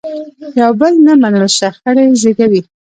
[0.61, 2.61] یو بل نه منل شخړې زیږوي.